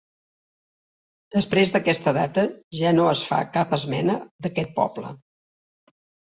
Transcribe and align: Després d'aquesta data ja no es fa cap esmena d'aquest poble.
Després 1.35 1.73
d'aquesta 1.75 2.13
data 2.17 2.45
ja 2.77 2.95
no 2.97 3.05
es 3.11 3.21
fa 3.33 3.43
cap 3.59 3.77
esmena 3.79 4.17
d'aquest 4.47 4.75
poble. 4.81 5.13